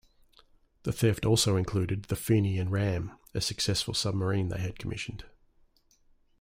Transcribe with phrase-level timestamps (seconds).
[0.81, 5.25] The theft also included the "Fenian Ram", a successful submarine they had commissioned.